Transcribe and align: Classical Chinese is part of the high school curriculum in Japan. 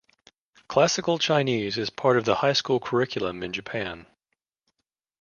Classical 0.67 1.19
Chinese 1.19 1.77
is 1.77 1.91
part 1.91 2.17
of 2.17 2.25
the 2.25 2.33
high 2.33 2.53
school 2.53 2.79
curriculum 2.79 3.43
in 3.43 3.53
Japan. 3.53 4.07